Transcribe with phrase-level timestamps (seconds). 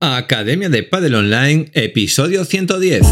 [0.00, 3.02] Academia de Padel Online, episodio 110.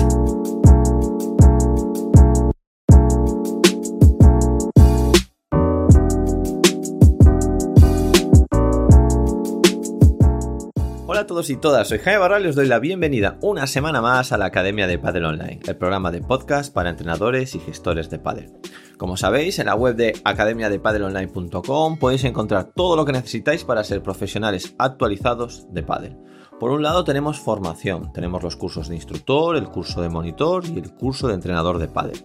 [11.09, 14.01] Hola a todos y todas, soy Jaime Barral y os doy la bienvenida una semana
[14.01, 18.11] más a la Academia de Padel Online, el programa de podcast para entrenadores y gestores
[18.11, 18.53] de padel.
[18.97, 24.05] Como sabéis, en la web de academiadepadelonline.com podéis encontrar todo lo que necesitáis para ser
[24.05, 26.17] profesionales actualizados de padel.
[26.59, 30.79] Por un lado tenemos formación, tenemos los cursos de instructor, el curso de monitor y
[30.79, 32.25] el curso de entrenador de pádel.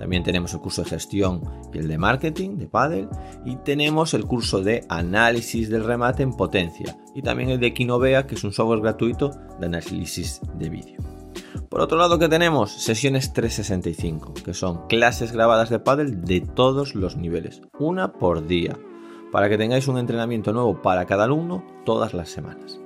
[0.00, 3.08] También tenemos el curso de gestión y el de marketing de pádel
[3.44, 8.26] y tenemos el curso de análisis del remate en potencia y también el de Kinovea,
[8.26, 9.30] que es un software gratuito
[9.60, 11.00] de análisis de vídeo.
[11.68, 16.96] Por otro lado que tenemos sesiones 365, que son clases grabadas de pádel de todos
[16.96, 18.76] los niveles, una por día,
[19.30, 22.80] para que tengáis un entrenamiento nuevo para cada alumno todas las semanas.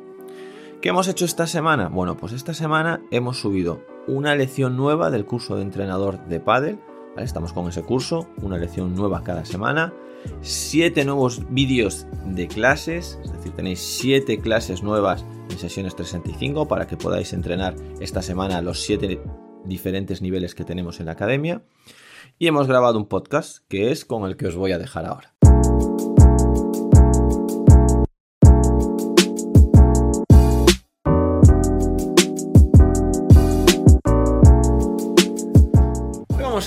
[0.82, 1.88] ¿Qué hemos hecho esta semana?
[1.88, 6.80] Bueno, pues esta semana hemos subido una lección nueva del curso de entrenador de pádel.
[7.16, 9.94] Estamos con ese curso, una lección nueva cada semana.
[10.40, 16.88] Siete nuevos vídeos de clases, es decir, tenéis siete clases nuevas en sesiones 365 para
[16.88, 19.22] que podáis entrenar esta semana los siete
[19.64, 21.62] diferentes niveles que tenemos en la academia.
[22.40, 25.31] Y hemos grabado un podcast que es con el que os voy a dejar ahora.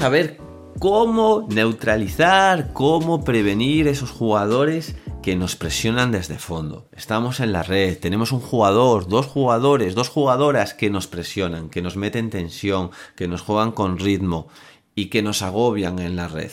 [0.10, 0.40] Ver
[0.80, 6.88] cómo neutralizar, cómo prevenir esos jugadores que nos presionan desde fondo.
[6.92, 11.82] Estamos en la red, tenemos un jugador, dos jugadores, dos jugadoras que nos presionan, que
[11.82, 14.48] nos meten tensión, que nos juegan con ritmo
[14.94, 16.52] y que nos agobian en la red.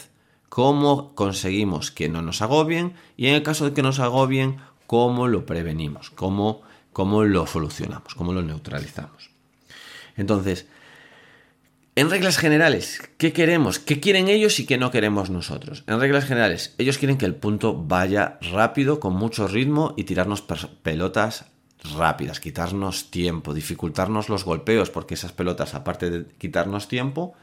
[0.48, 2.95] ¿Cómo conseguimos que no nos agobien?
[3.17, 6.11] Y en el caso de que nos agobien, ¿cómo lo prevenimos?
[6.11, 8.14] ¿Cómo, cómo lo solucionamos?
[8.14, 9.30] ¿Cómo lo neutralizamos?
[10.17, 10.67] Entonces,
[11.95, 13.79] en reglas generales, ¿qué queremos?
[13.79, 15.85] ¿Qué quieren ellos y qué no queremos nosotros?
[15.87, 20.42] En reglas generales, ellos quieren que el punto vaya rápido, con mucho ritmo y tirarnos
[20.83, 21.47] pelotas
[21.97, 27.35] rápidas, quitarnos tiempo, dificultarnos los golpeos, porque esas pelotas, aparte de quitarnos tiempo,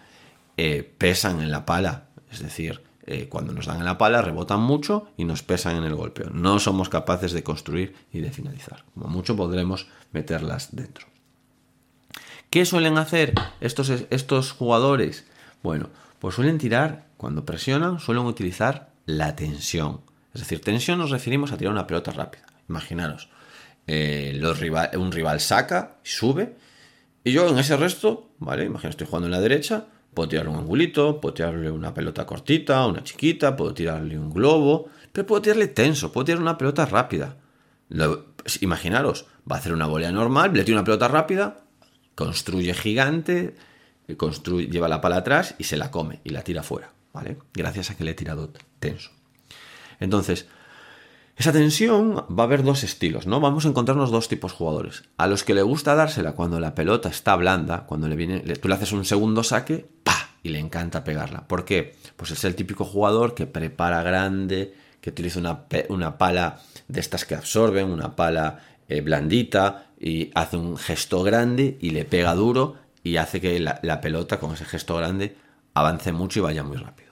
[0.58, 2.06] eh, pesan en la pala.
[2.32, 5.84] Es decir, eh, cuando nos dan en la pala rebotan mucho y nos pesan en
[5.84, 6.30] el golpeo.
[6.32, 8.86] No somos capaces de construir y de finalizar.
[8.94, 11.08] Como mucho podremos meterlas dentro.
[12.50, 15.26] ¿Qué suelen hacer estos, estos jugadores?
[15.62, 20.02] Bueno, pues suelen tirar, cuando presionan, suelen utilizar la tensión.
[20.34, 22.46] Es decir, tensión nos referimos a tirar una pelota rápida.
[22.68, 23.30] Imaginaros,
[23.86, 24.42] eh,
[24.96, 26.56] un rival saca, sube,
[27.24, 28.66] y yo en ese resto, ¿vale?
[28.66, 32.86] Imagino estoy jugando en la derecha, puedo tirarle un angulito, puedo tirarle una pelota cortita,
[32.88, 37.38] una chiquita, puedo tirarle un globo, pero puedo tirarle tenso, puedo tirar una pelota rápida.
[37.90, 41.66] Pues, imaginaros, va a hacer una volea normal, le tiro una pelota rápida,
[42.20, 43.56] construye gigante,
[44.18, 47.38] construye, lleva la pala atrás y se la come y la tira fuera, ¿vale?
[47.54, 49.12] Gracias a que le he tirado tenso.
[50.02, 50.46] Entonces,
[51.38, 53.40] esa tensión va a haber dos estilos, ¿no?
[53.40, 55.04] Vamos a encontrarnos dos tipos de jugadores.
[55.16, 58.68] A los que le gusta dársela cuando la pelota está blanda, cuando le viene, tú
[58.68, 60.32] le haces un segundo saque, ¡pa!
[60.44, 61.48] y le encanta pegarla.
[61.48, 61.96] ¿Por qué?
[62.18, 66.60] Pues es el típico jugador que prepara grande, que utiliza una, una pala
[66.90, 68.60] de estas que absorben, una pala
[68.90, 74.02] eh, blandita y hace un gesto grande y le pega duro y hace que la,
[74.02, 75.36] pelota con ese gesto grande
[75.74, 77.10] avance mucho y vaya muy rápido.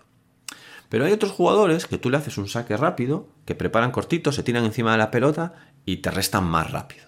[0.89, 4.43] Pero hay otros jugadores que tú le haces un saque rápido, que preparan cortito, se
[4.43, 5.53] tiran encima de la pelota
[5.85, 7.07] y te restan más rápido.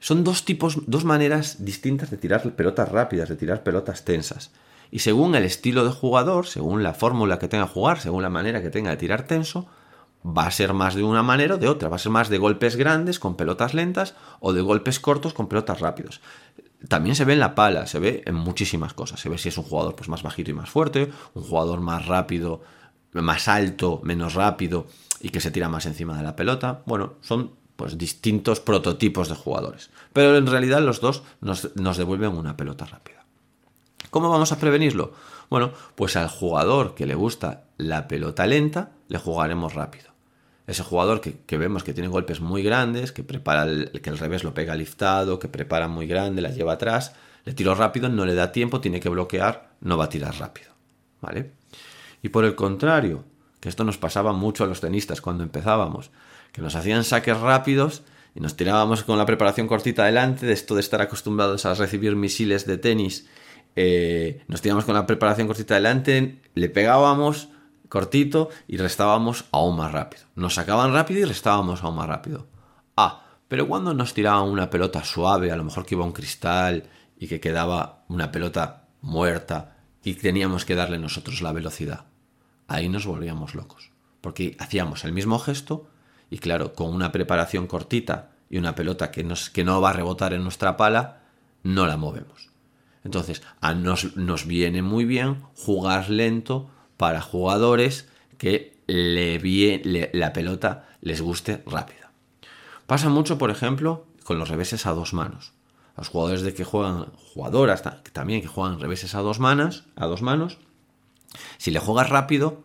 [0.00, 4.50] Son dos tipos, dos maneras distintas de tirar pelotas rápidas, de tirar pelotas tensas.
[4.90, 8.30] Y según el estilo de jugador, según la fórmula que tenga que jugar, según la
[8.30, 9.68] manera que tenga de tirar tenso,
[10.24, 11.88] va a ser más de una manera o de otra.
[11.88, 15.48] Va a ser más de golpes grandes con pelotas lentas o de golpes cortos con
[15.48, 16.20] pelotas rápidos.
[16.88, 19.20] También se ve en la pala, se ve en muchísimas cosas.
[19.20, 22.06] Se ve si es un jugador pues, más bajito y más fuerte, un jugador más
[22.06, 22.62] rápido,
[23.12, 24.86] más alto, menos rápido
[25.20, 26.82] y que se tira más encima de la pelota.
[26.86, 29.90] Bueno, son pues distintos prototipos de jugadores.
[30.12, 33.24] Pero en realidad los dos nos, nos devuelven una pelota rápida.
[34.10, 35.12] ¿Cómo vamos a prevenirlo?
[35.48, 40.09] Bueno, pues al jugador que le gusta la pelota lenta, le jugaremos rápido
[40.66, 44.44] ese jugador que, vemos que tiene golpes muy grandes, que prepara el, que el revés
[44.44, 47.14] lo pega liftado, que prepara muy grande, la lleva atrás,
[47.44, 50.70] le tiro rápido, no le da tiempo, tiene que bloquear, no va a tirar rápido.
[51.20, 51.52] ¿Vale?
[52.22, 53.24] Y por el contrario,
[53.60, 56.10] que esto nos pasaba mucho a los tenistas cuando empezábamos,
[56.52, 58.02] que nos hacían saques rápidos
[58.34, 62.16] y nos tirábamos con la preparación cortita adelante, de esto de estar acostumbrados a recibir
[62.16, 63.26] misiles de tenis,
[63.76, 67.48] eh, nos tirábamos con la preparación cortita adelante, le pegábamos,
[67.90, 70.22] cortito y restábamos aún más rápido.
[70.36, 72.46] Nos sacaban rápido y restábamos aún más rápido.
[72.96, 76.84] Ah, Pero cuando nos tiraban una pelota suave, a lo mejor que iba un cristal
[77.18, 82.04] y que quedaba una pelota muerta y teníamos que darle nosotros la velocidad,
[82.68, 83.90] ahí nos volvíamos locos.
[84.20, 85.90] Porque hacíamos el mismo gesto
[86.30, 89.94] y claro, con una preparación cortita y una pelota que, nos, que no va a
[89.94, 91.22] rebotar en nuestra pala,
[91.64, 92.50] no la movemos.
[93.02, 96.70] Entonces, a nos, nos viene muy bien jugar lento
[97.00, 102.12] para jugadores que le, la pelota les guste rápida.
[102.86, 105.54] Pasa mucho, por ejemplo, con los reveses a dos manos.
[105.96, 107.82] Los jugadores de que juegan, jugadoras
[108.12, 110.58] también que juegan reveses a dos manos, a dos manos,
[111.56, 112.64] si le juegas rápido,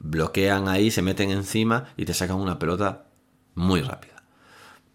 [0.00, 3.06] bloquean ahí, se meten encima y te sacan una pelota
[3.54, 4.22] muy rápida.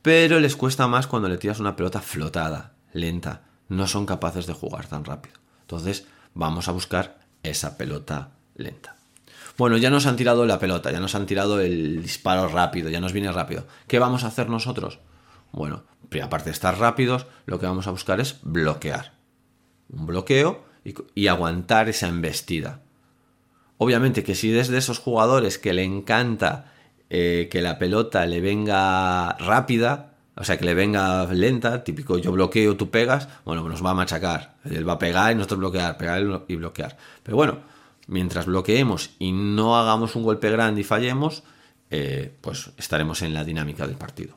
[0.03, 3.41] Pero les cuesta más cuando le tiras una pelota flotada, lenta.
[3.69, 5.37] No son capaces de jugar tan rápido.
[5.61, 8.97] Entonces, vamos a buscar esa pelota lenta.
[9.57, 13.01] Bueno, ya nos han tirado la pelota, ya nos han tirado el disparo rápido, ya
[13.01, 13.65] nos viene rápido.
[13.87, 14.99] ¿Qué vamos a hacer nosotros?
[15.51, 15.83] Bueno,
[16.21, 19.13] aparte de estar rápidos, lo que vamos a buscar es bloquear.
[19.89, 20.63] Un bloqueo
[21.15, 22.81] y, aguantar esa embestida.
[23.77, 26.73] Obviamente que si es de esos jugadores que le encanta
[27.09, 32.31] eh, que la pelota le venga rápida, o sea, que le venga lenta, típico yo
[32.31, 34.57] bloqueo, tú pegas, bueno, nos va a machacar.
[34.65, 36.95] Él va a pegar y nosotros bloquear, pegar y bloquear.
[37.23, 37.59] Pero bueno,
[38.07, 41.43] mientras bloqueemos y no hagamos un golpe grande y fallemos,
[41.89, 44.35] eh, pues estaremos en la dinámica del partido.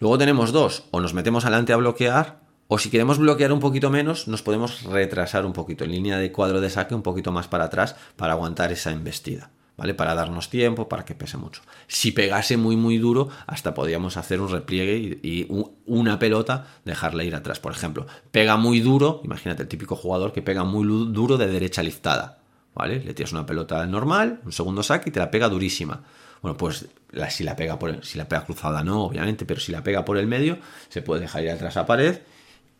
[0.00, 3.90] Luego tenemos dos, o nos metemos adelante a bloquear, o si queremos bloquear un poquito
[3.90, 7.48] menos, nos podemos retrasar un poquito en línea de cuadro de saque un poquito más
[7.48, 9.50] para atrás para aguantar esa embestida.
[9.76, 9.94] ¿Vale?
[9.94, 11.62] Para darnos tiempo, para que pese mucho.
[11.86, 15.46] Si pegase muy muy duro, hasta podríamos hacer un repliegue y,
[15.86, 17.60] una pelota dejarla ir atrás.
[17.60, 21.84] Por ejemplo, pega muy duro, imagínate el típico jugador que pega muy duro de derecha
[21.84, 22.38] liftada
[22.78, 23.00] ¿vale?
[23.00, 26.00] Le tiras una pelota normal, un segundo saque y te la pega durísima.
[26.40, 26.86] Bueno, pues
[27.30, 30.16] si, la pega por si la pega cruzada no, obviamente, pero si la pega por
[30.16, 30.58] el medio,
[30.88, 32.20] se puede dejar ir atrás a pared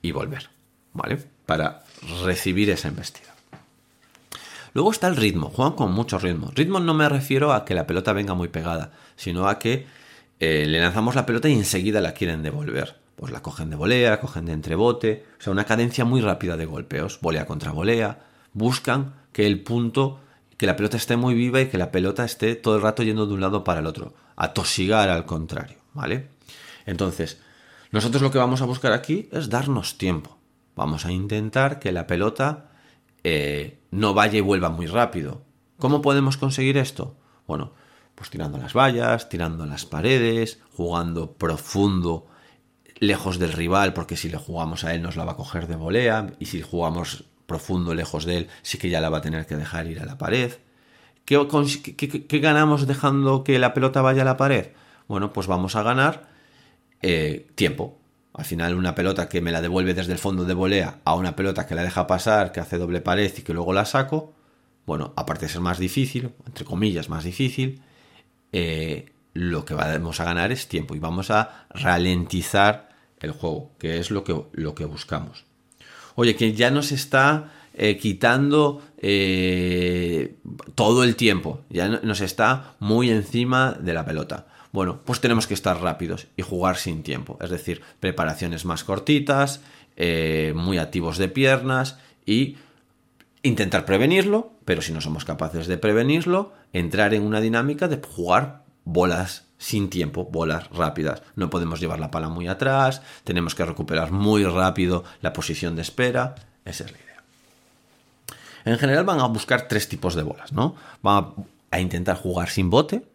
[0.01, 0.51] y volver,
[0.93, 1.19] ¿vale?
[1.45, 1.83] Para
[2.23, 3.35] recibir esa embestida.
[4.73, 6.53] Luego está el ritmo, juegan con mucho ritmo.
[6.55, 9.87] Ritmo no me refiero a que la pelota venga muy pegada, sino a que
[10.39, 12.97] eh, le lanzamos la pelota y enseguida la quieren devolver.
[13.17, 16.57] Pues la cogen de volea, la cogen de entrebote, o sea, una cadencia muy rápida
[16.57, 18.21] de golpeos, volea contra volea.
[18.53, 20.19] Buscan que el punto,
[20.57, 23.25] que la pelota esté muy viva y que la pelota esté todo el rato yendo
[23.25, 26.27] de un lado para el otro, a tosigar al contrario, ¿vale?
[26.87, 27.41] Entonces,
[27.93, 30.39] nosotros lo que vamos a buscar aquí es darnos tiempo.
[30.75, 32.73] Vamos a intentar que la pelota
[33.23, 35.43] eh, no vaya y vuelva muy rápido.
[35.79, 37.15] ¿Cómo podemos conseguir esto?
[37.47, 37.75] Bueno,
[38.17, 42.27] pues tirando las vallas, tirando las paredes, jugando profundo,
[42.99, 45.77] lejos del rival, porque si le jugamos a él nos la va a coger de
[45.77, 49.47] volea, y si jugamos profundo lejos de él, sí que ya la va a tener
[49.47, 50.53] que dejar ir a la pared.
[51.25, 54.69] ¿Qué, ganamos dejando que la pelota vaya a la pared?
[55.09, 56.29] Bueno, pues vamos a ganar
[57.01, 57.99] eh, tiempo.
[58.35, 61.35] Al final, una pelota que me la devuelve desde el fondo de volea a una
[61.35, 64.35] pelota que la deja pasar, que hace doble pared y que luego la saco,
[64.85, 67.81] bueno, aparte de ser más difícil, entre comillas, más difícil,
[68.53, 72.91] eh, lo que vamos a ganar es tiempo y vamos a ralentizar
[73.21, 75.49] el juego, que es lo que, lo que buscamos
[76.19, 80.35] oye, que ya nos está eh, quitando eh,
[80.75, 84.49] todo el tiempo, ya nos está muy encima de la pelota.
[84.73, 89.61] Bueno, pues tenemos que estar rápidos y jugar sin tiempo, es decir, preparaciones más cortitas,
[89.97, 92.57] eh, muy activos de piernas y
[93.45, 98.65] intentar prevenirlo, pero si no somos capaces de prevenirlo, entrar en una dinámica de jugar
[98.83, 101.23] bolas sin tiempo, bolas rápidas.
[101.35, 105.83] No podemos llevar la pala muy atrás, tenemos que recuperar muy rápido la posición de
[105.83, 106.37] espera.
[106.65, 107.23] Esa es la idea.
[108.65, 110.77] En general van a buscar tres tipos de bolas, ¿no?
[111.03, 111.35] Van
[111.71, 113.07] a intentar jugar sin bote,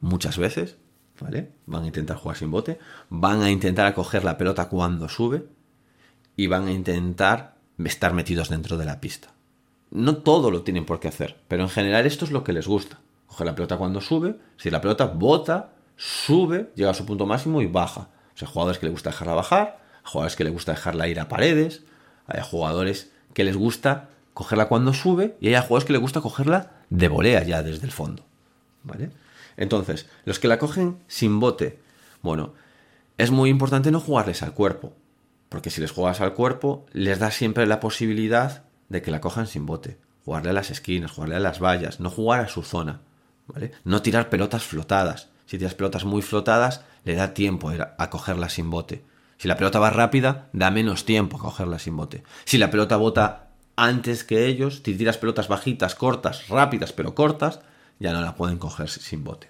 [0.00, 0.76] muchas veces,
[1.20, 1.50] ¿vale?
[1.66, 2.78] Van a intentar jugar sin bote,
[3.08, 5.44] van a intentar acoger la pelota cuando sube
[6.36, 9.32] y van a intentar estar metidos dentro de la pista.
[9.90, 12.68] No todo lo tienen por qué hacer, pero en general esto es lo que les
[12.68, 13.00] gusta
[13.30, 17.62] coge la pelota cuando sube, si la pelota bota, sube, llega a su punto máximo
[17.62, 18.08] y baja.
[18.34, 21.28] O sea, jugadores que le gusta dejarla bajar, jugadores que le gusta dejarla ir a
[21.28, 21.82] paredes,
[22.26, 26.72] hay jugadores que les gusta cogerla cuando sube y hay jugadores que les gusta cogerla
[26.90, 28.24] de volea ya desde el fondo.
[28.82, 29.10] ¿Vale?
[29.56, 31.78] Entonces, los que la cogen sin bote,
[32.22, 32.54] bueno,
[33.16, 34.92] es muy importante no jugarles al cuerpo,
[35.48, 39.46] porque si les juegas al cuerpo, les da siempre la posibilidad de que la cojan
[39.46, 39.98] sin bote.
[40.24, 43.00] Jugarle a las esquinas, jugarle a las vallas, no jugar a su zona.
[43.84, 45.28] No tirar pelotas flotadas.
[45.46, 49.04] Si tiras pelotas muy flotadas, le da tiempo a cogerla sin bote.
[49.38, 52.22] Si la pelota va rápida, da menos tiempo a cogerla sin bote.
[52.44, 57.60] Si la pelota bota antes que ellos, si tiras pelotas bajitas, cortas, rápidas pero cortas,
[57.98, 59.48] ya no la pueden coger sin bote.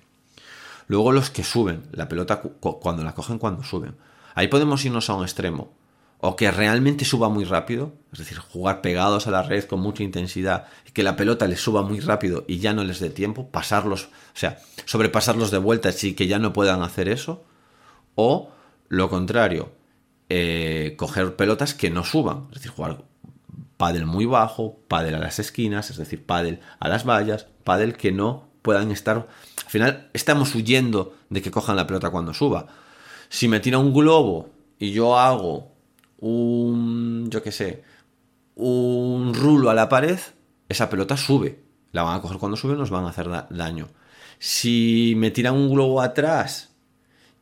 [0.86, 3.96] Luego los que suben, la pelota cuando la cogen cuando suben.
[4.34, 5.72] Ahí podemos irnos a un extremo.
[6.20, 10.02] O que realmente suba muy rápido, es decir, jugar pegados a la red con mucha
[10.02, 13.48] intensidad y que la pelota les suba muy rápido y ya no les dé tiempo,
[13.50, 14.08] pasarlos, o
[14.38, 17.44] sea, sobrepasarlos de vuelta y que ya no puedan hacer eso.
[18.16, 18.50] O
[18.88, 19.72] lo contrario,
[20.28, 23.04] eh, coger pelotas que no suban, es decir, jugar
[23.80, 28.12] pádel muy bajo, pádel a las esquinas, es decir, pádel a las vallas, pádel que
[28.12, 29.26] no puedan estar...
[29.64, 32.66] Al final estamos huyendo de que cojan la pelota cuando suba.
[33.30, 35.69] Si me tira un globo y yo hago
[36.20, 37.82] un, yo qué sé,
[38.56, 40.18] un rulo a la pared,
[40.68, 41.60] esa pelota sube.
[41.92, 43.88] La van a coger cuando sube, nos van a hacer daño.
[44.38, 46.70] Si me tiran un globo atrás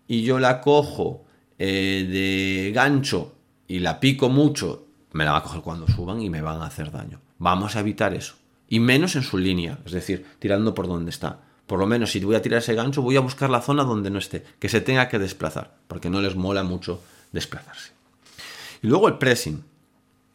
[0.07, 1.25] y yo la cojo
[1.59, 3.35] eh, de gancho
[3.67, 6.67] y la pico mucho me la va a coger cuando suban y me van a
[6.67, 7.21] hacer daño.
[7.39, 8.35] Vamos a evitar eso.
[8.69, 11.41] Y menos en su línea, es decir, tirando por donde está.
[11.67, 14.11] Por lo menos si voy a tirar ese gancho, voy a buscar la zona donde
[14.11, 17.98] no esté, que se tenga que desplazar, porque no les mola mucho desplazarse.
[18.83, 19.65] Y luego el pressing.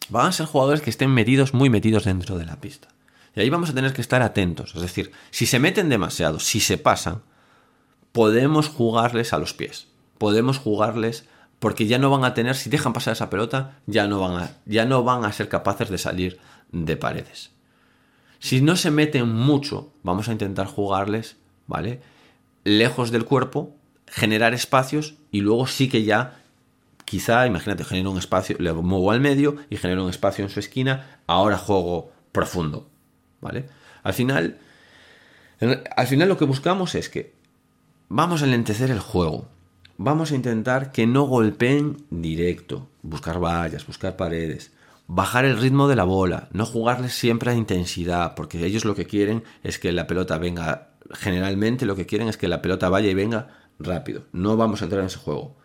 [0.09, 2.89] Van a ser jugadores que estén metidos, muy metidos dentro de la pista.
[3.35, 4.75] Y ahí vamos a tener que estar atentos.
[4.75, 7.23] Es decir, si se meten demasiado, si se pasan,
[8.11, 9.87] podemos jugarles a los pies.
[10.17, 11.25] Podemos jugarles
[11.59, 14.57] porque ya no van a tener, si dejan pasar esa pelota, ya no van a,
[14.65, 16.39] ya no van a ser capaces de salir
[16.73, 17.51] de paredes.
[18.39, 22.01] Si no se meten mucho, vamos a intentar jugarles, ¿vale?
[22.65, 26.42] Lejos del cuerpo, generar espacios y luego sí que ya,
[27.05, 30.59] quizá, imagínate, genero un espacio, le muevo al medio y genero un espacio en su
[30.59, 32.89] esquina, ahora juego profundo,
[33.41, 33.65] ¿vale?
[34.03, 34.57] Al final,
[35.95, 37.33] al final lo que buscamos es que
[38.09, 39.47] vamos a enlentecer el juego,
[39.97, 44.71] vamos a intentar que no golpeen directo, buscar vallas, buscar paredes,
[45.07, 49.05] bajar el ritmo de la bola, no jugarles siempre a intensidad, porque ellos lo que
[49.05, 53.09] quieren es que la pelota venga, generalmente lo que quieren es que la pelota vaya
[53.09, 55.55] y venga rápido, no vamos a entrar en ese juego.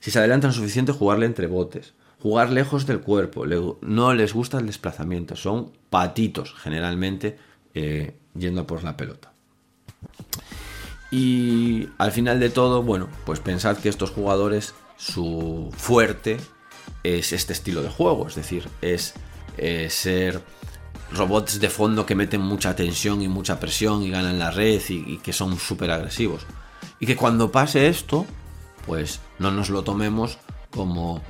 [0.00, 3.44] Si se adelantan suficiente, jugarle entre botes, jugar lejos del cuerpo,
[3.80, 7.38] no les gusta el desplazamiento, son patitos generalmente
[7.74, 9.32] eh, yendo por la pelota.
[11.10, 16.38] Y al final de todo, bueno, pues pensad que estos jugadores, su fuerte
[17.04, 19.14] es este estilo de juego, es decir, es
[19.58, 20.42] eh, ser
[21.12, 25.18] robots de fondo que meten mucha tensión y mucha presión y ganan la red y,
[25.18, 26.42] que son súper agresivos.
[26.98, 28.26] Y que cuando pase esto,
[28.86, 30.38] pues no nos lo tomemos
[30.70, 31.20] como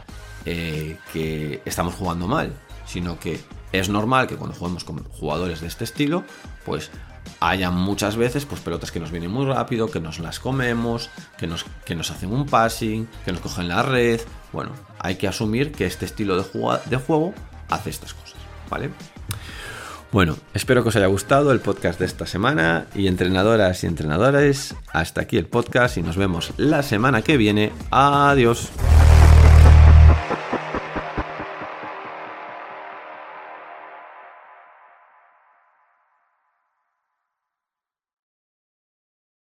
[0.45, 2.53] eh, que estamos jugando mal,
[2.87, 3.41] sino que
[3.73, 6.25] es normal que cuando juguemos con jugadores de este estilo,
[6.65, 6.91] pues
[7.41, 11.47] haya muchas veces pues pelotas que nos vienen muy rápido, que nos las comemos, que
[11.47, 14.21] nos, que nos hacen un passing, que nos cogen la red.
[14.53, 16.45] Bueno, hay que asumir que este estilo de,
[16.87, 17.35] de juego
[17.69, 18.39] hace estas cosas,
[18.71, 18.91] ¿vale?
[20.17, 24.75] Bueno, espero que os haya gustado el podcast de esta semana y entrenadoras y entrenadores,
[24.91, 27.71] hasta aquí el podcast y nos vemos la semana que viene.
[27.91, 28.73] Adiós.